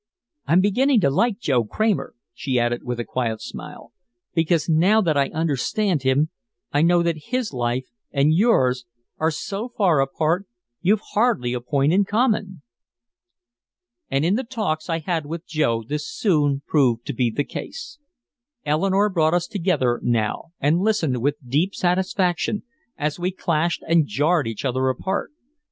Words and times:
I'm 0.47 0.61
beginning 0.61 0.99
to 1.01 1.11
like 1.11 1.37
Joe 1.37 1.63
Kramer," 1.63 2.15
she 2.33 2.59
added 2.59 2.81
with 2.83 2.99
a 2.99 3.05
quiet 3.05 3.39
smile, 3.39 3.93
"because 4.33 4.67
now 4.67 4.99
that 4.99 5.15
I 5.15 5.27
understand 5.29 6.01
him 6.01 6.31
I 6.71 6.81
know 6.81 7.03
that 7.03 7.25
his 7.27 7.53
life 7.53 7.85
and 8.11 8.33
yours 8.33 8.85
are 9.19 9.29
so 9.29 9.69
far 9.69 10.01
apart 10.01 10.47
you've 10.81 11.03
hardly 11.13 11.53
a 11.53 11.61
point 11.61 11.93
in 11.93 12.03
common." 12.05 12.63
And 14.09 14.25
in 14.25 14.33
the 14.33 14.43
talks 14.43 14.89
I 14.89 14.97
had 14.97 15.27
with 15.27 15.45
Joe 15.45 15.83
this 15.83 16.09
soon 16.11 16.63
proved 16.65 17.05
to 17.05 17.13
be 17.13 17.29
the 17.29 17.43
case. 17.43 17.99
Eleanore 18.65 19.07
brought 19.09 19.35
us 19.35 19.45
together 19.45 19.99
now 20.01 20.45
and 20.59 20.79
listened 20.79 21.21
with 21.21 21.35
deep 21.47 21.75
satisfaction 21.75 22.63
as 22.97 23.19
we 23.19 23.29
clashed 23.29 23.83
and 23.87 24.07
jarred 24.07 24.47
each 24.47 24.65
other 24.65 24.89
apart. 24.89 25.29